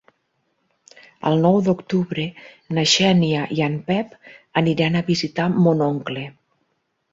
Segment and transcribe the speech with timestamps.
[1.31, 2.25] El nou d'octubre
[2.79, 4.17] na Xènia i en Pep
[4.65, 6.27] aniran a visitar mon oncle.